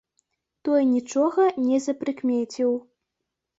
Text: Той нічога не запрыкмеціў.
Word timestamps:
Той 0.69 0.81
нічога 0.93 1.47
не 1.67 1.77
запрыкмеціў. 1.89 2.69